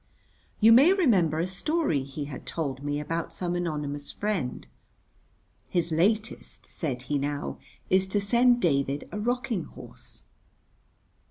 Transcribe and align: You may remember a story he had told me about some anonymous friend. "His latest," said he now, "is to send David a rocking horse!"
You 0.59 0.71
may 0.73 0.93
remember 0.93 1.37
a 1.37 1.45
story 1.45 2.01
he 2.01 2.25
had 2.25 2.47
told 2.47 2.81
me 2.81 2.99
about 2.99 3.35
some 3.35 3.55
anonymous 3.55 4.11
friend. 4.11 4.65
"His 5.69 5.91
latest," 5.91 6.65
said 6.65 7.03
he 7.03 7.19
now, 7.19 7.59
"is 7.87 8.07
to 8.07 8.19
send 8.19 8.59
David 8.63 9.07
a 9.11 9.19
rocking 9.19 9.65
horse!" 9.65 10.23